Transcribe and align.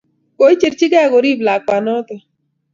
Koicherchikey 0.37 1.07
korip 1.13 1.39
lakwa 1.47 1.77
notok 1.85 2.21